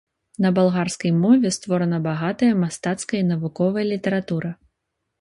На 0.45 0.51
балгарскай 0.59 1.11
мове 1.25 1.51
створана 1.59 2.01
багатая 2.09 2.51
мастацкая 2.65 3.23
і 3.23 3.25
навуковая 3.31 3.89
літаратура. 3.95 4.49